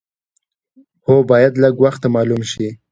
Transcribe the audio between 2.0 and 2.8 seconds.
معلوم شي.